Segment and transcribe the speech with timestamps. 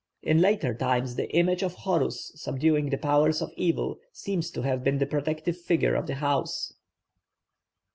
[0.23, 4.83] In later times the image of Horus subduing the powers of evil seems to have
[4.83, 6.73] been the protective figure of the house.